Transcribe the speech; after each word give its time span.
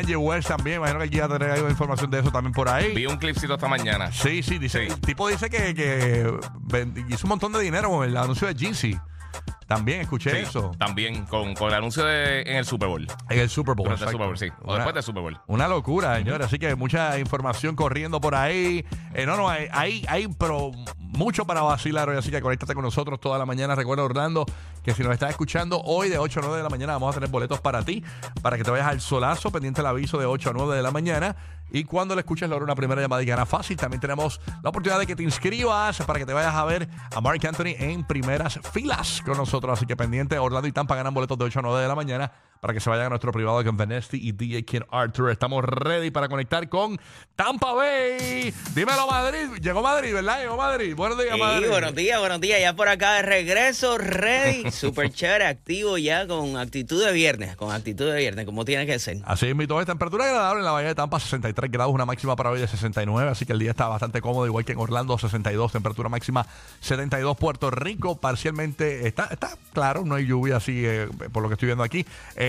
Kanye 0.00 0.16
West 0.16 0.48
también. 0.48 0.76
Imagino 0.78 0.98
que 1.00 1.04
aquí 1.06 1.16
ya 1.16 1.28
tener 1.28 1.50
algo 1.50 1.66
de 1.66 1.72
información 1.72 2.10
de 2.10 2.20
eso 2.20 2.30
también 2.30 2.52
por 2.52 2.68
ahí. 2.68 2.94
Vi 2.94 3.06
un 3.06 3.16
clipcito 3.16 3.54
esta 3.54 3.68
mañana. 3.68 4.10
Sí, 4.12 4.42
sí, 4.42 4.58
dice. 4.58 4.86
Sí. 4.86 4.92
El 4.92 5.00
tipo 5.00 5.28
dice 5.28 5.50
que, 5.50 5.74
que 5.74 6.30
ven- 6.60 7.06
hizo 7.08 7.26
un 7.26 7.30
montón 7.30 7.52
de 7.52 7.60
dinero 7.60 7.88
con 7.90 8.08
el 8.08 8.16
anuncio 8.16 8.46
de 8.48 8.54
Jeezy. 8.54 8.98
También 9.68 10.00
escuché 10.00 10.30
Sí, 10.30 10.36
eso. 10.38 10.70
También 10.78 11.26
con, 11.26 11.54
con 11.54 11.68
el 11.68 11.74
anuncio 11.74 12.02
de, 12.02 12.40
en 12.40 12.56
el 12.56 12.64
Super 12.64 12.88
Bowl. 12.88 13.06
En 13.28 13.38
el 13.38 13.50
Super 13.50 13.74
Bowl. 13.74 13.84
Durante 13.84 14.04
el 14.04 14.08
exacto. 14.08 14.12
Super 14.12 14.26
Bowl, 14.26 14.38
sí. 14.38 14.48
O 14.62 14.64
Una- 14.68 14.74
después 14.76 14.94
del 14.94 15.02
Super 15.02 15.22
Bowl. 15.22 15.38
Una 15.46 15.68
locura, 15.68 16.16
señores. 16.16 16.46
Así 16.46 16.58
que 16.58 16.74
mucha 16.74 17.18
información 17.18 17.76
corriendo 17.76 18.18
por 18.18 18.34
ahí. 18.34 18.84
Eh, 19.12 19.26
no, 19.26 19.36
no, 19.36 19.48
hay, 19.50 19.68
hay, 19.70 20.04
hay, 20.08 20.26
pero 20.38 20.70
mucho 20.98 21.44
para 21.46 21.60
vacilar 21.60 22.08
hoy. 22.08 22.16
Así 22.16 22.30
que 22.30 22.40
conéctate 22.40 22.72
con 22.74 22.82
nosotros 22.82 23.20
toda 23.20 23.38
la 23.38 23.44
mañana. 23.44 23.74
Recuerda, 23.74 24.04
Orlando, 24.04 24.46
que 24.82 24.94
si 24.94 25.02
nos 25.02 25.12
estás 25.12 25.28
escuchando 25.30 25.82
hoy 25.82 26.08
de 26.08 26.16
8 26.16 26.40
a 26.40 26.42
9 26.44 26.56
de 26.56 26.62
la 26.62 26.70
mañana, 26.70 26.94
vamos 26.94 27.10
a 27.14 27.20
tener 27.20 27.28
boletos 27.30 27.60
para 27.60 27.82
ti, 27.84 28.02
para 28.40 28.56
que 28.56 28.64
te 28.64 28.70
vayas 28.70 28.86
al 28.86 29.02
solazo, 29.02 29.52
pendiente 29.52 29.82
del 29.82 29.88
aviso 29.88 30.16
de 30.18 30.24
8 30.24 30.48
a 30.48 30.52
9 30.54 30.76
de 30.76 30.82
la 30.82 30.90
mañana. 30.90 31.36
Y 31.70 31.84
cuando 31.84 32.14
le 32.14 32.20
escuches, 32.20 32.48
logra 32.48 32.64
una 32.64 32.74
primera 32.74 33.00
llamada 33.00 33.22
y 33.22 33.26
gana 33.26 33.46
fácil. 33.46 33.76
También 33.76 34.00
tenemos 34.00 34.40
la 34.62 34.70
oportunidad 34.70 34.98
de 34.98 35.06
que 35.06 35.16
te 35.16 35.22
inscribas 35.22 35.98
para 36.02 36.18
que 36.18 36.26
te 36.26 36.32
vayas 36.32 36.54
a 36.54 36.64
ver 36.64 36.88
a 37.14 37.20
Mark 37.20 37.40
Anthony 37.46 37.74
en 37.78 38.04
primeras 38.04 38.58
filas 38.72 39.22
con 39.24 39.36
nosotros. 39.36 39.78
Así 39.78 39.86
que 39.86 39.96
pendiente, 39.96 40.38
Orlando 40.38 40.68
y 40.68 40.72
Tampa 40.72 40.96
ganan 40.96 41.14
boletos 41.14 41.38
de 41.38 41.44
8 41.44 41.58
a 41.58 41.62
9 41.62 41.82
de 41.82 41.88
la 41.88 41.94
mañana 41.94 42.32
para 42.60 42.74
que 42.74 42.80
se 42.80 42.90
vayan 42.90 43.06
a 43.06 43.08
nuestro 43.10 43.32
privado 43.32 43.62
con 43.64 43.76
Vanesti 43.76 44.16
y 44.20 44.32
DJ 44.32 44.64
King 44.64 44.80
Arthur. 44.90 45.30
Estamos 45.30 45.64
ready 45.64 46.10
para 46.10 46.28
conectar 46.28 46.68
con 46.68 46.98
Tampa 47.36 47.72
Bay. 47.72 48.52
Dímelo, 48.74 49.06
Madrid. 49.06 49.48
Llegó 49.60 49.82
Madrid, 49.82 50.12
¿verdad? 50.12 50.40
Llegó 50.40 50.56
Madrid. 50.56 50.94
Buenos 50.94 51.18
días, 51.18 51.34
Sí, 51.34 51.40
Madrid. 51.40 51.68
buenos 51.68 51.94
días, 51.94 52.18
buenos 52.20 52.40
días. 52.40 52.60
Ya 52.60 52.74
por 52.74 52.88
acá 52.88 53.14
de 53.14 53.22
regreso, 53.22 53.98
ready. 53.98 54.70
Súper 54.72 55.12
chévere, 55.12 55.46
activo 55.46 55.98
ya 55.98 56.26
con 56.26 56.56
actitud 56.56 57.04
de 57.04 57.12
viernes, 57.12 57.56
con 57.56 57.72
actitud 57.72 58.10
de 58.10 58.16
viernes, 58.18 58.44
como 58.44 58.64
tiene 58.64 58.86
que 58.86 58.98
ser. 58.98 59.18
Así 59.24 59.46
es, 59.46 59.54
mi 59.56 59.66
todo. 59.66 59.84
Temperatura 59.84 60.24
agradable 60.24 60.60
en 60.60 60.64
la 60.64 60.72
Bahía 60.72 60.88
de 60.88 60.94
Tampa, 60.94 61.20
63 61.20 61.70
grados, 61.70 61.94
una 61.94 62.04
máxima 62.04 62.34
para 62.36 62.50
hoy 62.50 62.60
de 62.60 62.66
69. 62.68 63.30
Así 63.30 63.46
que 63.46 63.52
el 63.52 63.58
día 63.58 63.70
está 63.70 63.86
bastante 63.88 64.20
cómodo, 64.20 64.46
igual 64.46 64.64
que 64.64 64.72
en 64.72 64.78
Orlando, 64.78 65.16
62. 65.16 65.72
Temperatura 65.72 66.08
máxima 66.08 66.46
72. 66.80 67.36
Puerto 67.36 67.70
Rico, 67.70 68.16
parcialmente 68.20 69.06
está, 69.06 69.26
está 69.30 69.50
claro, 69.72 70.04
no 70.04 70.16
hay 70.16 70.26
lluvia 70.26 70.56
así, 70.56 70.84
eh, 70.84 71.08
por 71.32 71.42
lo 71.42 71.48
que 71.48 71.54
estoy 71.54 71.66
viendo 71.66 71.84
aquí. 71.84 72.04
Eh, 72.36 72.47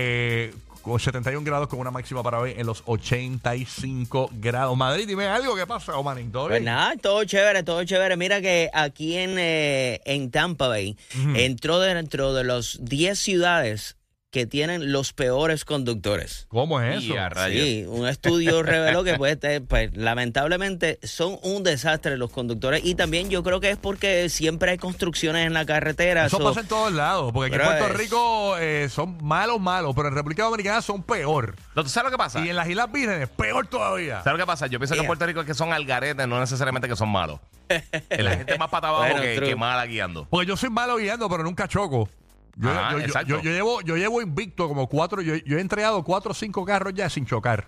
con 0.82 0.98
71 0.98 1.44
grados 1.44 1.68
con 1.68 1.78
una 1.78 1.90
máxima 1.90 2.22
para 2.22 2.38
hoy 2.40 2.54
en 2.56 2.66
los 2.66 2.82
85 2.86 4.30
grados. 4.34 4.76
Madrid, 4.76 5.06
dime 5.06 5.26
algo, 5.26 5.54
¿qué 5.54 5.66
pasa, 5.66 5.96
Omanin? 5.96 6.32
¿Todo 6.32 6.44
Pues 6.48 6.60
bien? 6.60 6.64
nada, 6.64 6.94
todo 6.96 7.22
chévere, 7.24 7.62
todo 7.62 7.84
chévere. 7.84 8.16
Mira 8.16 8.40
que 8.40 8.70
aquí 8.72 9.16
en, 9.16 9.38
eh, 9.38 10.00
en 10.04 10.30
Tampa 10.30 10.68
Bay 10.68 10.96
entró 11.34 11.80
dentro 11.80 12.32
de 12.34 12.44
los 12.44 12.78
10 12.82 13.18
ciudades 13.18 13.96
que 14.30 14.46
tienen 14.46 14.92
los 14.92 15.12
peores 15.12 15.64
conductores. 15.64 16.46
¿Cómo 16.48 16.80
es 16.80 17.02
eso? 17.04 17.14
Sí, 17.48 17.84
un 17.88 18.06
estudio 18.06 18.62
reveló 18.62 19.02
que 19.02 19.14
pues, 19.14 19.32
este, 19.32 19.60
pues, 19.60 19.96
lamentablemente 19.96 21.00
son 21.02 21.38
un 21.42 21.64
desastre 21.64 22.16
los 22.16 22.30
conductores 22.30 22.82
y 22.84 22.94
también 22.94 23.28
yo 23.28 23.42
creo 23.42 23.58
que 23.60 23.70
es 23.70 23.76
porque 23.76 24.28
siempre 24.28 24.70
hay 24.70 24.78
construcciones 24.78 25.46
en 25.46 25.52
la 25.52 25.66
carretera. 25.66 26.26
Eso 26.26 26.38
so- 26.38 26.44
pasa 26.44 26.60
en 26.60 26.68
todos 26.68 26.92
lados, 26.92 27.32
porque 27.32 27.56
aquí 27.56 27.60
en 27.60 27.68
Puerto 27.78 27.86
es- 27.88 27.96
Rico 27.98 28.56
eh, 28.58 28.88
son 28.88 29.18
malos, 29.20 29.60
malos, 29.60 29.94
pero 29.96 30.08
en 30.08 30.14
República 30.14 30.44
Dominicana 30.44 30.80
son 30.80 31.02
peor. 31.02 31.56
¿Tú 31.74 31.84
sabes 31.88 32.04
lo 32.12 32.16
que 32.16 32.18
pasa? 32.18 32.44
Y 32.44 32.50
en 32.50 32.56
las 32.56 32.68
Islas 32.68 32.90
Vírgenes, 32.92 33.28
peor 33.30 33.66
todavía. 33.66 34.22
¿Sabes 34.22 34.38
lo 34.38 34.44
que 34.44 34.46
pasa? 34.46 34.68
Yo 34.68 34.78
pienso 34.78 34.94
que 34.94 35.00
en. 35.00 35.06
Puerto 35.08 35.26
Rico 35.26 35.40
es 35.40 35.46
que 35.46 35.54
son 35.54 35.72
algaretes, 35.72 36.28
no 36.28 36.38
necesariamente 36.38 36.86
que 36.88 36.94
son 36.94 37.08
malos. 37.08 37.40
La 38.10 38.36
gente 38.36 38.52
es 38.52 38.58
más 38.60 38.68
para 38.70 38.88
abajo 38.88 39.04
Bueno, 39.06 39.22
que, 39.22 39.40
que 39.40 39.56
mala 39.56 39.84
guiando. 39.86 40.26
Porque 40.30 40.46
yo 40.46 40.56
soy 40.56 40.70
malo 40.70 40.96
guiando, 40.98 41.28
pero 41.28 41.42
nunca 41.42 41.66
choco. 41.66 42.08
Yo, 42.56 42.70
Ajá, 42.70 43.22
yo- 43.24 43.40
llevo, 43.40 43.80
yo 43.82 43.96
llevo 43.96 44.20
invicto 44.20 44.68
como 44.68 44.88
cuatro, 44.88 45.22
yo, 45.22 45.34
yo 45.36 45.58
he 45.58 45.60
entregado 45.60 46.02
cuatro 46.04 46.32
o 46.32 46.34
cinco 46.34 46.64
carros 46.64 46.92
ya 46.94 47.08
sin 47.08 47.24
chocar. 47.26 47.66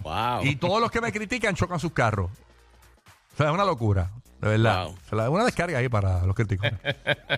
Wow. 0.00 0.44
Y 0.44 0.56
todos 0.56 0.80
los 0.80 0.90
que 0.90 1.00
me 1.00 1.12
critican 1.12 1.54
chocan 1.54 1.80
sus 1.80 1.92
carros. 1.92 2.30
O 3.34 3.36
sea, 3.36 3.48
es 3.48 3.52
una 3.52 3.64
locura. 3.64 4.10
De 4.40 4.48
verdad. 4.48 4.84
Wow. 4.86 4.98
Se 5.08 5.16
la 5.16 5.22
da 5.24 5.30
una 5.30 5.44
descarga 5.44 5.78
ahí 5.78 5.88
para 5.88 6.24
los 6.24 6.34
críticos. 6.36 6.70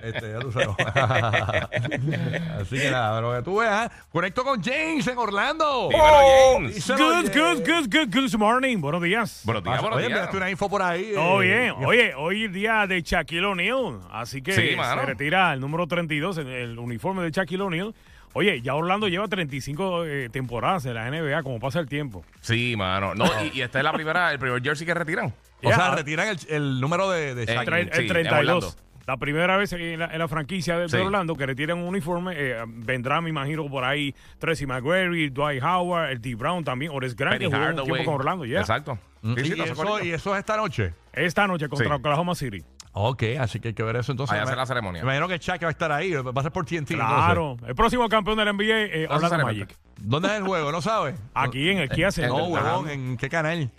este, 0.03 0.33
ya 0.33 0.39
tú 0.41 0.53
sabes. 0.53 0.69
Así 2.61 2.77
que 2.77 2.91
nada, 2.91 3.17
pero 3.19 3.37
que 3.37 3.43
tú 3.43 3.59
veas. 3.59 3.91
Conecto 4.13 4.45
con 4.45 4.63
James 4.63 5.07
en 5.07 5.17
Orlando. 5.19 5.89
Dímelo, 5.91 6.53
James. 6.59 6.89
Good, 6.89 7.31
good, 7.33 7.67
good, 7.67 7.89
good, 7.91 8.15
good 8.15 8.35
morning. 8.39 8.79
Buenos 8.81 9.03
días. 9.03 9.43
Buenos 9.45 9.65
días, 9.65 9.81
buenos 9.81 9.97
Oye, 9.97 10.07
días. 10.09 10.19
enviaste 10.19 10.37
una 10.37 10.51
info 10.51 10.69
por 10.69 10.83
ahí. 10.83 11.13
Todo 11.15 11.43
eh, 11.43 11.47
bien. 11.47 11.75
Oye, 11.87 12.15
hoy 12.15 12.45
es 12.45 12.53
día 12.53 12.87
de 12.87 13.01
Shaquille 13.01 13.47
O'Neal. 13.47 14.01
Así 14.11 14.43
que 14.43 14.53
Sí, 14.53 14.77
mano. 14.77 15.01
se 15.01 15.07
retira 15.07 15.53
el 15.55 15.61
número 15.61 15.87
32, 15.87 16.39
el, 16.39 16.47
el 16.49 16.79
uniforme 16.79 17.23
de 17.23 17.31
Shaquille 17.31 17.63
O'Neal. 17.63 17.95
Oye, 18.33 18.61
ya 18.61 18.75
Orlando 18.75 19.09
lleva 19.09 19.27
35 19.27 20.05
eh, 20.05 20.29
temporadas 20.31 20.85
en 20.87 20.95
la 20.95 21.11
NBA, 21.11 21.43
como 21.43 21.59
pasa 21.59 21.81
el 21.81 21.89
tiempo. 21.89 22.25
Sí, 22.41 22.75
mano. 22.77 23.15
No, 23.15 23.25
y, 23.45 23.59
y 23.59 23.63
esta 23.63 23.79
es 23.79 23.85
la 23.85 23.93
primera, 23.93 24.31
el 24.33 24.39
primer 24.39 24.63
jersey 24.63 24.87
que 24.87 24.95
retiran. 24.95 25.35
O 25.63 25.73
sea, 25.73 25.95
retiran 25.95 26.29
el, 26.29 26.39
el 26.49 26.81
número 26.81 27.11
de, 27.11 27.35
de 27.35 27.43
Eh, 27.45 27.47
Shaq. 27.47 27.65
Sí, 27.69 27.75
el 27.75 28.03
en 28.03 28.09
32. 28.09 28.39
Orlando. 28.65 28.75
La 29.07 29.17
primera 29.17 29.57
vez 29.57 29.73
en 29.73 29.99
la, 29.99 30.07
en 30.07 30.19
la 30.19 30.29
franquicia 30.29 30.79
de. 30.79 31.01
Orlando 31.03 31.35
que 31.35 31.45
retiran 31.47 31.79
un 31.79 31.85
uniforme, 31.89 32.35
eh, 32.37 32.63
vendrá, 32.67 33.21
me 33.21 33.31
imagino, 33.31 33.69
por 33.69 33.83
ahí 33.85 34.15
Tracy 34.39 34.67
McGrady, 34.67 35.31
Dwight 35.31 35.63
Howard, 35.63 36.11
el 36.11 36.21
T. 36.21 36.35
Brown 36.37 36.63
también, 36.63 36.93
Horace 36.95 37.15
Grant, 37.17 37.39
que 37.39 37.47
un 37.49 37.53
tiempo 37.85 38.05
con 38.05 38.15
Orlando. 38.15 38.45
ya. 38.45 38.61
Exacto. 38.61 38.99
Mm, 39.23 39.35
Sí, 39.35 39.53
y, 39.57 39.61
eso, 39.61 39.73
acuerda. 39.73 40.05
y 40.05 40.11
eso 40.13 40.35
es 40.35 40.39
esta 40.41 40.57
noche. 40.57 40.95
Esta 41.13 41.47
noche 41.47 41.69
contra 41.69 41.89
Sí. 41.89 41.93
Oklahoma 41.93 42.35
City. 42.35 42.63
Ok, 42.93 43.23
así 43.39 43.61
que 43.61 43.69
hay 43.69 43.75
que 43.75 43.83
ver 43.83 43.97
eso 43.97 44.13
entonces. 44.13 44.35
Ahí 44.37 44.43
hace 44.43 44.57
la 44.57 44.67
ceremonia. 44.67 45.03
Me 45.03 45.07
imagino 45.17 45.29
que 45.29 45.39
Shaq 45.39 45.63
va 45.63 45.69
a 45.69 45.71
estar 45.71 45.93
ahí. 45.93 46.13
Va 46.13 46.33
a 46.35 46.43
ser 46.43 46.53
por 46.53 46.65
TNT. 46.67 46.95
Claro. 46.95 47.57
El 47.67 47.75
próximo 47.75 48.09
campeón 48.09 48.37
del 48.39 48.49
NBA, 48.55 48.65
eh, 48.65 49.07
Orlando. 49.11 49.45
Magic. 49.45 49.77
¿Dónde 49.99 50.29
es 50.29 50.35
el 50.35 50.45
juego? 50.45 50.73
¿No 50.73 50.81
sabes? 50.83 51.15
Aquí 51.35 51.69
en 51.71 51.79
el 51.79 51.89
Kia 51.91 52.11
Center. 52.11 52.31
No, 52.31 52.47
huevón, 52.47 52.89
¿en 52.89 53.17
qué 53.17 53.29
canal? 53.29 53.71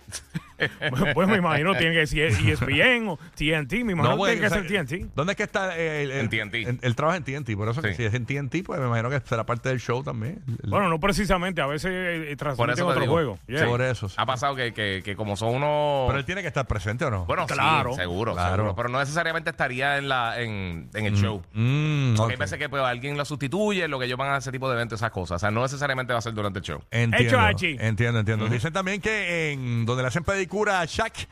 pues 1.14 1.28
me 1.28 1.36
imagino 1.36 1.74
tiene 1.76 1.94
que 1.94 2.06
ser 2.06 2.32
ESPN 2.32 3.08
o 3.08 3.16
TNT. 3.36 3.72
Me 3.84 3.92
imagino 3.92 4.10
que 4.12 4.16
porque, 4.16 4.32
tiene 4.32 4.40
que 4.40 4.46
o 4.46 4.50
sea, 4.50 4.62
ser 4.62 4.86
TNT. 5.02 5.14
¿Dónde 5.14 5.32
es 5.32 5.36
que 5.36 5.42
está 5.42 5.78
eh, 5.78 6.02
el, 6.04 6.10
el- 6.10 6.20
En 6.20 6.28
TNT. 6.30 6.54
en- 6.68 6.78
Él 6.82 6.94
trabaja 6.96 7.16
en 7.18 7.24
TNT, 7.24 7.56
por 7.56 7.68
eso 7.68 7.82
que 7.82 7.90
Sí. 7.90 7.96
si 7.96 8.04
es 8.04 8.14
en 8.14 8.26
TNT, 8.26 8.62
pues 8.64 8.80
me 8.80 8.86
imagino 8.86 9.10
que 9.10 9.20
será 9.20 9.44
parte 9.44 9.68
del 9.68 9.80
show 9.80 10.02
también. 10.02 10.42
El- 10.62 10.70
Bueno, 10.70 10.88
no 10.88 10.98
precisamente. 11.00 11.60
A 11.60 11.66
veces 11.66 11.90
eh, 11.92 12.26
Por 12.28 12.54
transmiten 12.56 12.84
otro 12.84 13.00
digo. 13.00 13.12
juego. 13.12 13.38
Yeah. 13.46 13.66
Por 13.66 13.82
eso. 13.82 14.08
sí. 14.08 14.14
Ha 14.18 14.26
pasado 14.26 14.54
que, 14.56 14.72
que, 14.72 15.02
que 15.04 15.16
como 15.16 15.36
son 15.36 15.54
unos... 15.56 16.06
Pero 16.08 16.18
él 16.18 16.24
tiene 16.24 16.42
que 16.42 16.48
estar 16.48 16.66
presente 16.66 17.04
o 17.04 17.10
no? 17.10 17.24
Bueno, 17.26 17.46
Claro. 17.46 17.90
sí, 17.92 17.96
seguro, 18.00 18.32
Claro. 18.34 18.56
seguro. 18.56 18.74
Pero 18.76 18.88
no 18.88 18.98
necesariamente 18.98 19.50
estaría 19.50 19.98
en 19.98 20.08
la 20.08 20.40
en, 20.40 20.88
en 20.94 21.06
el 21.06 21.14
show. 21.16 21.42
Mm, 21.52 22.14
Porque 22.16 22.22
ok. 22.22 22.30
hay 22.32 22.36
veces 22.36 22.58
que 22.58 22.68
pues, 22.68 22.82
alguien 22.82 23.16
lo 23.16 23.24
sustituye, 23.24 23.86
lo 23.88 23.98
que 23.98 24.06
ellos 24.06 24.18
van 24.18 24.32
a 24.32 24.38
ese 24.38 24.50
tipo 24.52 24.68
de 24.68 24.74
eventos, 24.76 25.00
esas 25.00 25.10
cosas. 25.10 25.36
O 25.36 25.38
sea, 25.38 25.50
no 25.50 25.62
necesariamente 25.62 26.12
va 26.12 26.18
a 26.18 26.22
ser 26.22 26.34
durante 26.34 26.58
el 26.60 26.64
show. 26.64 26.80
Entiendo, 26.90 27.48
Hecho, 27.48 27.66
entiendo, 27.80 28.20
entiendo. 28.20 28.48
Dicen 28.48 28.72
también 28.72 29.00
que 29.00 29.52
en 29.52 29.84
donde 29.84 30.02
le 30.02 30.08
hacen 30.08 30.24
pedicura 30.42 30.80
a 30.80 30.84
Shaq 30.84 31.28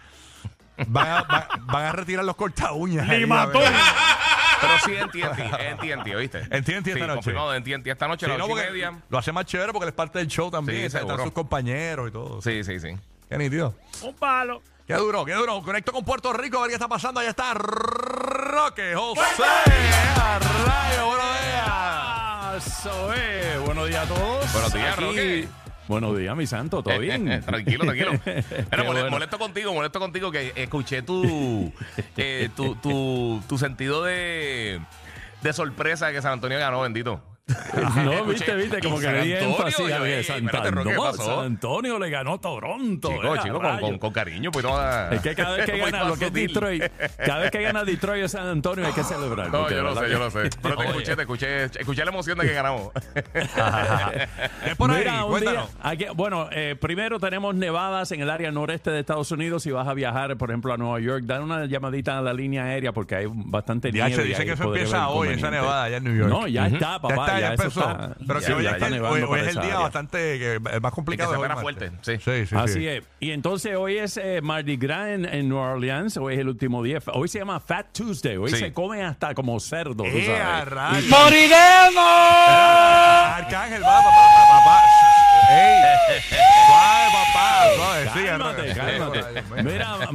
van 0.87 1.09
a, 1.09 1.22
va- 1.22 1.48
van 1.62 1.84
a 1.87 1.93
retirar 1.93 2.25
los 2.25 2.37
corta 2.37 2.72
uñas. 2.72 3.06
Ni 3.09 3.26
mató. 3.26 3.59
Pero 3.60 4.72
sí 4.84 4.93
en 4.94 5.09
TNT, 5.10 5.38
en 5.59 5.76
TNT, 5.78 6.15
¿oíste? 6.15 6.38
En 6.50 6.62
TNT 6.65 6.87
esta 6.88 7.06
noche. 7.06 7.15
confirmado 7.16 7.54
en 7.54 7.65
TNT 7.65 7.87
esta 7.88 8.06
noche 8.09 8.26
a 8.26 8.28
Sí, 8.28 8.38
las 8.38 8.47
ocho 8.47 8.59
y 8.59 8.60
media. 8.66 8.93
lo 9.09 9.19
hace 9.19 9.32
más 9.32 9.47
chévere 9.47 9.72
porque 9.72 9.84
él 9.84 9.88
es 9.88 9.94
parte 9.94 10.19
del 10.21 10.28
show 10.28 10.50
también. 10.50 10.78
Sí, 10.78 10.84
están 10.87 11.03
seguro. 11.03 11.25
sus 11.25 11.32
compañeros 11.32 12.09
y 12.09 12.12
todo. 12.12 12.41
Sí, 12.43 12.62
sí, 12.62 12.78
sí. 12.78 12.88
Qué 13.28 13.38
nítido. 13.38 13.75
Un 14.03 14.15
palo. 14.15 14.62
Qué 14.87 14.94
duro, 14.94 15.25
qué 15.25 15.34
duro. 15.34 15.62
Conecto 15.62 15.92
con 15.92 16.04
Puerto 16.04 16.32
Rico 16.32 16.59
a 16.59 16.62
ver 16.62 16.69
qué 16.71 16.75
está 16.75 16.88
pasando. 16.88 17.21
Allá 17.21 17.31
está 17.31 17.54
Roque 17.54 18.94
José. 18.94 19.22
A 20.16 20.38
rayo, 20.38 21.06
buenos 21.06 21.41
días. 21.41 22.66
Eso 22.66 23.12
es. 23.15 23.60
Buenos 23.60 23.88
días 23.88 24.04
a 24.04 24.15
todos. 24.15 24.53
Buenos 24.53 24.72
días, 24.72 24.94
Aquí- 24.94 25.04
Roque. 25.04 25.48
Buenos 25.90 26.16
días, 26.16 26.36
mi 26.36 26.46
santo. 26.46 26.84
¿Todo 26.84 26.98
bien? 27.00 27.42
tranquilo, 27.44 27.82
tranquilo. 27.84 28.12
Pero 28.24 28.44
Qué 28.70 28.76
mole- 28.76 29.00
bueno. 29.00 29.10
molesto 29.10 29.38
contigo, 29.40 29.74
molesto 29.74 29.98
contigo 29.98 30.30
que 30.30 30.52
escuché 30.54 31.02
tu, 31.02 31.72
eh, 32.16 32.48
tu, 32.54 32.76
tu, 32.76 33.42
tu 33.48 33.58
sentido 33.58 34.04
de, 34.04 34.78
de 35.42 35.52
sorpresa 35.52 36.06
de 36.06 36.12
que 36.12 36.22
San 36.22 36.34
Antonio 36.34 36.60
ganó, 36.60 36.80
bendito. 36.82 37.20
No, 38.04 38.12
Escuché, 38.12 38.32
viste, 38.32 38.54
viste, 38.56 38.80
como 38.80 38.98
"Y 38.98 39.00
que 39.04 39.12
le 39.12 39.22
di 39.22 39.32
Antonio", 39.34 39.56
énfasis 39.58 39.92
a 39.92 40.08
"Ey, 40.08 40.24
San 40.24 40.36
espérate, 40.46 40.70
Roque, 40.70 40.88
¿qué 40.88 40.94
Antonio, 40.94 41.10
pasó?" 41.18 41.36
San 41.36 41.44
Antonio 41.46 41.98
le 41.98 42.10
ganó 42.10 42.41
Toronto. 42.41 43.08
Chico, 43.10 43.34
eh, 43.34 43.38
chico, 43.42 43.60
con, 43.60 43.78
con, 43.80 43.98
con 43.98 44.12
cariño, 44.12 44.50
pues 44.50 44.64
no 44.64 44.76
a- 44.76 45.08
Es 45.10 45.20
que 45.20 45.34
cada 45.34 45.56
vez 45.56 45.66
que 45.66 45.78
gana 45.78 46.04
lo 46.04 46.16
que 46.16 46.26
es. 46.26 46.32
Detroit, 46.32 46.84
cada 47.24 47.38
vez 47.41 47.50
que 47.50 47.62
gana 47.62 47.84
Detroit 47.84 48.24
o 48.24 48.28
San 48.28 48.47
Antonio 48.47 48.86
hay 48.86 48.92
que 48.92 49.04
celebrar. 49.04 49.50
No, 49.50 49.60
porque 49.60 49.74
yo 49.74 49.82
lo 49.82 49.94
sé, 49.97 50.10
yo 50.10 50.18
lo 50.18 50.30
sé. 50.30 50.50
Pero 50.62 50.76
te 50.76 50.84
escuché, 50.86 51.16
te 51.16 51.22
escuché, 51.22 51.64
escuché 51.64 52.04
la 52.04 52.10
emoción 52.10 52.38
de 52.38 52.47
que 52.47 52.52
ganamos. 52.54 52.91
Es 54.64 54.76
por 54.76 54.91
ahí, 54.91 54.98
Mira, 55.00 55.24
un 55.24 55.41
día, 55.41 55.64
aquí- 55.82 56.06
bueno, 56.14 56.48
eh, 56.53 56.76
primero 56.80 57.18
tenemos 57.18 57.54
nevadas 57.54 58.12
en 58.12 58.20
el 58.20 58.30
área 58.30 58.50
noreste 58.50 58.91
de 58.91 59.00
Estados 59.00 59.30
Unidos. 59.32 59.62
Si 59.62 59.70
vas 59.70 59.86
a 59.88 59.94
viajar, 59.94 60.36
por 60.36 60.50
ejemplo, 60.50 60.72
a 60.72 60.76
Nueva 60.76 61.00
York, 61.00 61.24
dan 61.24 61.42
una 61.42 61.66
llamadita 61.66 62.18
a 62.18 62.22
la 62.22 62.32
línea 62.32 62.64
aérea 62.64 62.92
porque 62.92 63.16
hay 63.16 63.26
bastante 63.28 63.91
nieve. 63.92 64.10
y 64.10 64.28
dice 64.28 64.42
ahí 64.42 64.46
que 64.46 64.53
eso 64.54 64.64
empieza 64.64 65.08
hoy, 65.08 65.28
esa 65.28 65.50
nevada 65.50 65.84
allá 65.84 65.96
en 65.98 66.04
New 66.04 66.16
York. 66.16 66.30
No, 66.30 66.46
ya 66.46 66.66
está, 66.66 67.00
papá. 67.00 67.40
Ya 67.41 67.48
ya, 67.48 67.54
eso 67.54 67.63
empezó. 67.65 67.81
está- 67.91 68.15
Pero 68.27 68.41
ya- 68.41 68.47
que 68.47 68.53
hoy, 68.54 68.63
ya 68.65 68.69
es, 68.71 68.75
está 68.77 68.87
el, 68.89 69.03
hoy, 69.04 69.22
hoy 69.22 69.41
es 69.41 69.47
el 69.48 69.53
día 69.54 69.63
área. 69.63 69.78
bastante 69.78 70.60
más 70.81 70.92
complicado. 70.92 71.31
Y 71.31 71.37
que 71.37 71.47
se 71.47 71.53
hoy 71.54 71.60
fuerte, 71.63 71.91
sí. 72.03 72.16
Sí, 72.19 72.47
sí, 72.47 72.54
Así 72.57 72.72
sí. 72.75 72.87
es. 72.89 73.04
Y 73.21 73.31
entonces 73.33 73.77
hoy 73.77 73.98
es 73.98 74.16
eh, 74.16 74.41
Mardi 74.42 74.77
Gras 74.77 75.09
en, 75.09 75.25
en 75.25 75.48
New 75.48 75.59
Orleans. 75.59 76.16
Hoy 76.16 76.34
es 76.34 76.41
el 76.41 76.48
último 76.48 76.83
día. 76.83 76.98
Hoy 77.13 77.28
se 77.28 77.39
llama 77.39 77.59
Fat 77.60 77.87
Tuesday. 77.92 78.37
Hoy 78.37 78.51
Sí. 78.51 78.57
se 78.57 78.72
come 78.72 79.03
hasta 79.04 79.34
como 79.34 79.59
cerdo. 79.60 80.04
¡Eh! 80.04 80.28
¡Moriremos! 81.09 82.04
Arcángel, 83.37 83.83
va, 83.83 83.99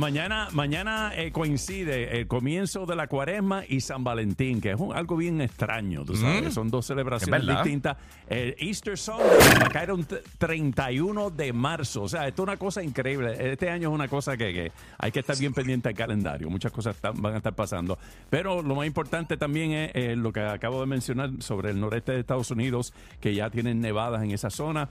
mañana, 0.06 0.50
mañana 0.54 1.12
eh, 1.16 1.32
coincide 1.32 2.20
el 2.20 2.28
comienzo 2.28 2.86
de 2.86 2.96
la 2.96 3.08
cuaresma 3.08 3.64
y 3.68 3.82
San 3.82 4.04
Valentín, 4.04 4.62
que 4.62 4.70
es 4.72 4.80
un- 4.80 4.96
algo 4.96 5.18
bien 5.18 5.42
extraño, 5.42 6.06
tú 6.06 6.16
sabes, 6.16 6.54
son 6.54 6.70
dos 6.70 6.86
celebraciones 6.86 7.42
distintas. 7.64 7.98
El 8.30 8.56
Easter 8.60 9.00
Sunday 9.00 9.26
va 9.60 9.66
a 9.66 9.70
caer 9.70 9.92
un 9.92 10.04
t- 10.04 10.22
31 10.38 11.32
de 11.32 11.52
marzo, 11.54 12.04
o 12.04 12.08
sea, 12.08 12.28
esto 12.28 12.44
es 12.44 12.48
una 12.50 12.58
cosa 12.58 12.84
increíble. 12.84 13.36
Este 13.52 13.68
año 13.72 13.90
es 13.90 13.96
una 13.96 14.08
cosa 14.08 14.38
que, 14.38 14.54
que 14.54 14.72
hay 15.00 15.12
que 15.12 15.22
estar 15.22 15.36
bien 15.40 15.54
pendiente 15.54 15.90
al 15.90 15.96
calendario, 15.96 16.52
muchas 16.52 16.72
cosas 16.72 16.96
están- 16.96 17.20
van 17.20 17.34
a 17.34 17.38
estar 17.38 17.56
pasando. 17.56 17.98
Pero 18.30 18.62
lo 18.62 18.76
más 18.76 18.86
importante 18.86 19.38
también 19.38 19.72
es 19.72 19.92
eh, 19.96 20.16
lo 20.16 20.32
que 20.32 20.42
acabo 20.42 20.82
de 20.82 20.86
mencionar 20.86 21.32
sobre 21.40 21.72
el 21.72 21.80
noreste 21.80 22.12
de 22.12 22.20
Estados 22.20 22.52
Unidos, 22.52 22.94
que 23.20 23.34
ya 23.34 23.50
tienen 23.50 23.82
nevadas 23.82 24.22
en 24.24 24.30
esa 24.30 24.52
zona. 24.52 24.90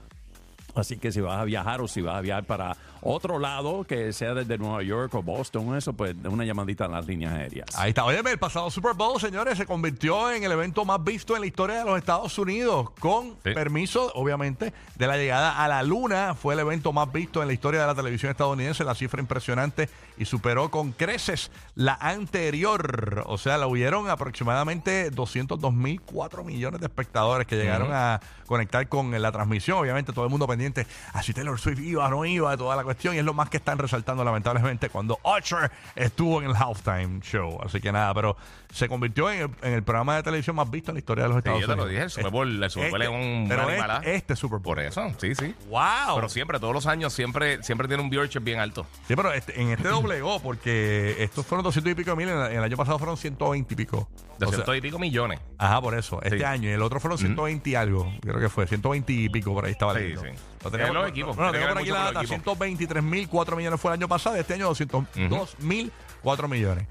Así 0.75 0.97
que 0.97 1.11
si 1.11 1.21
vas 1.21 1.39
a 1.39 1.43
viajar 1.45 1.81
o 1.81 1.87
si 1.87 2.01
vas 2.01 2.15
a 2.15 2.21
viajar 2.21 2.43
para 2.45 2.75
otro 3.01 3.39
lado, 3.39 3.83
que 3.83 4.11
sea 4.13 4.33
desde 4.33 4.57
Nueva 4.57 4.81
York 4.83 5.13
o 5.15 5.21
Boston 5.23 5.75
eso, 5.77 5.93
pues 5.93 6.15
una 6.25 6.43
llamadita 6.43 6.85
a 6.85 6.87
las 6.87 7.05
líneas 7.05 7.33
aéreas. 7.33 7.67
Ahí 7.75 7.89
está. 7.89 8.03
Oye, 8.05 8.19
el 8.25 8.37
pasado 8.39 8.69
Super 8.71 8.93
Bowl, 8.93 9.19
señores, 9.21 9.57
se 9.57 9.65
convirtió 9.65 10.31
en 10.31 10.43
el 10.43 10.51
evento 10.51 10.83
más 10.85 11.03
visto 11.03 11.35
en 11.35 11.41
la 11.41 11.47
historia 11.47 11.79
de 11.79 11.85
los 11.85 11.97
Estados 11.97 12.37
Unidos, 12.39 12.89
con 12.99 13.35
Sí. 13.43 13.51
permiso, 13.53 14.11
obviamente, 14.15 14.73
de 14.95 15.07
la 15.07 15.17
llegada 15.17 15.63
a 15.63 15.67
la 15.67 15.83
Luna. 15.83 16.33
Fue 16.35 16.53
el 16.55 16.59
evento 16.61 16.91
más 16.93 17.11
visto 17.11 17.41
en 17.41 17.47
la 17.47 17.53
historia 17.53 17.81
de 17.81 17.87
la 17.87 17.95
televisión 17.95 18.31
estadounidense, 18.31 18.83
la 18.83 18.95
cifra 18.95 19.21
impresionante, 19.21 19.89
y 20.17 20.25
superó 20.25 20.69
con 20.71 20.91
creces 20.91 21.51
la 21.75 21.93
anterior. 21.99 23.23
O 23.27 23.37
sea, 23.37 23.57
la 23.57 23.67
hubieron 23.67 24.09
aproximadamente 24.09 25.11
202.004 25.11 26.43
millones 26.43 26.79
de 26.79 26.87
espectadores 26.87 27.47
que 27.47 27.55
llegaron 27.55 27.89
a 27.91 28.19
conectar 28.45 28.87
con 28.87 29.19
la 29.19 29.31
transmisión. 29.31 29.77
Obviamente, 29.79 30.13
todo 30.13 30.25
el 30.25 30.31
mundo 30.31 30.47
pendiente, 30.47 30.85
así 31.13 31.33
Taylor 31.33 31.59
Swift 31.59 31.79
iba, 31.79 32.07
no 32.09 32.25
iba, 32.25 32.55
toda 32.57 32.75
la 32.75 32.83
cuestión, 32.83 33.15
y 33.15 33.17
es 33.19 33.25
lo 33.25 33.33
más 33.33 33.49
que 33.49 33.57
están 33.57 33.77
resaltando, 33.77 34.23
lamentablemente, 34.23 34.89
cuando 34.89 35.19
Usher 35.23 35.71
estuvo 35.95 36.41
en 36.41 36.49
el 36.49 36.55
halftime 36.55 37.19
show. 37.21 37.59
Así 37.63 37.81
que 37.81 37.91
nada, 37.91 38.13
pero 38.13 38.37
se 38.71 38.87
convirtió 38.87 39.29
en 39.31 39.41
el, 39.43 39.49
en 39.61 39.73
el 39.73 39.83
programa 39.83 40.15
de 40.17 40.23
televisión 40.23 40.55
más 40.55 40.69
visto 40.69 40.91
en 40.91 40.95
la 40.95 40.99
historia 40.99 41.23
de 41.23 41.29
los 41.29 41.35
Sí, 41.35 41.39
Estados 41.39 41.61
yo 41.61 41.67
te 41.67 41.73
Unidos. 41.73 41.87
lo 41.87 41.91
dije, 41.91 42.03
el 42.03 42.09
Super 42.11 42.31
Bowl, 42.31 42.63
el 42.63 42.69
Super 42.69 42.89
Bowl 42.91 43.01
Este- 43.01 43.13
es 43.15 43.21
un 43.41 43.45
pero 43.49 43.69
este, 43.69 44.15
este 44.15 44.35
Super 44.35 44.59
Bowl. 44.59 44.75
Por 44.75 44.79
eso, 44.79 45.11
sí, 45.17 45.35
sí. 45.35 45.53
¡Wow! 45.69 46.15
Pero 46.15 46.29
siempre, 46.29 46.59
todos 46.59 46.73
los 46.73 46.85
años, 46.87 47.13
siempre, 47.13 47.61
siempre 47.63 47.87
tiene 47.87 48.01
un 48.03 48.09
viewership 48.09 48.39
bien 48.41 48.59
alto. 48.59 48.85
Sí, 49.07 49.15
pero 49.15 49.31
este- 49.33 49.59
en 49.61 49.69
este 49.69 49.89
doblegó, 50.07 50.39
porque 50.39 51.15
estos 51.19 51.45
fueron 51.45 51.63
200 51.63 51.91
y 51.91 51.95
pico 51.95 52.15
mil, 52.15 52.29
en, 52.29 52.37
el 52.39 52.63
año 52.63 52.77
pasado 52.77 52.97
fueron 52.97 53.17
120 53.17 53.73
y 53.73 53.77
pico. 53.77 54.07
O 54.39 54.51
sea, 54.51 54.75
y 54.75 54.81
pico 54.81 54.99
millones. 54.99 55.39
Ajá, 55.57 55.81
por 55.81 55.97
eso. 55.97 56.21
Este 56.21 56.37
Sí. 56.39 56.43
año. 56.43 56.69
Y 56.69 56.73
el 56.73 56.81
otro 56.81 56.99
fueron 56.99 57.17
120 57.17 57.69
y 57.69 57.75
algo. 57.75 58.11
Creo 58.21 58.39
que 58.39 58.49
fue. 58.49 58.67
120 58.67 59.11
y 59.13 59.29
pico 59.29 59.53
por 59.53 59.65
ahí 59.65 59.71
estaba 59.71 59.93
Sí, 59.93 59.99
leyendo. 59.99 60.21
sí. 60.23 60.29
Lo 60.63 60.77
Es 60.77 60.93
los 60.93 61.09
equipos. 61.09 61.35
Bueno, 61.35 61.51
Tiene 61.51 61.65
tengo 61.65 61.67
que 61.67 61.67
por 61.67 61.67
ver 61.67 61.77
aquí 61.77 61.89
mucho 61.89 61.93
la 61.93 61.99
los 62.05 62.13
data. 62.13 62.19
equipos. 62.25 62.43
123 62.43 63.03
mil 63.03 63.29
4 63.29 63.55
millones 63.55 63.79
fue 63.79 63.91
el 63.91 63.93
año 63.99 64.07
pasado. 64.07 64.35
Este 64.35 64.53
año 64.55 64.65
202 64.67 65.55
mil 65.59 65.91
4 66.23 66.47
millones. 66.47 66.87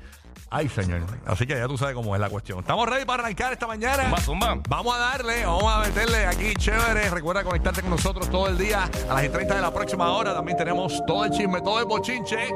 Ay, 0.51 0.69
señor. 0.69 1.03
Así 1.27 1.47
que 1.47 1.55
ya 1.57 1.67
tú 1.67 1.77
sabes 1.77 1.97
cómo 1.97 2.15
es 2.15 2.21
la 2.21 2.31
cuestión. 2.31 2.61
Estamos 2.61 2.89
ready 2.89 3.05
para 3.05 3.25
arrancar 3.25 3.53
esta 3.53 3.67
mañana. 3.67 4.05
Zumba, 4.05 4.21
zumba. 4.21 4.59
Vamos 4.69 4.95
a 4.95 4.99
darle, 4.99 5.45
vamos 5.45 5.65
a 5.73 5.81
meterle 5.81 6.27
aquí 6.27 6.55
chévere. 6.55 7.11
Recuerda 7.11 7.43
conectarte 7.43 7.81
con 7.81 7.91
nosotros 7.91 8.31
todo 8.31 8.47
el 8.49 8.57
día 8.57 8.89
a 9.11 9.15
las 9.15 9.33
30 9.33 9.57
de 9.57 9.61
la 9.61 9.75
próxima 9.75 10.11
hora. 10.13 10.33
También 10.33 10.57
tenemos 10.57 11.05
todo 11.07 11.25
el 11.25 11.33
chisme, 11.33 11.61
todo 11.61 11.81
el 11.81 11.87
bochinche. 11.87 12.51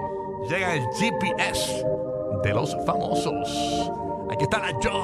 Llega 0.47 0.75
el 0.75 0.87
GPS 0.93 1.85
de 2.43 2.55
los 2.55 2.77
famosos. 2.87 3.91
Aquí 4.31 4.45
está 4.45 4.59
la 4.59 4.73
Joe. 4.83 4.99